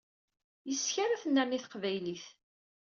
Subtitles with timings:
[0.69, 2.25] Yes-k ara tennerni teqbaylit.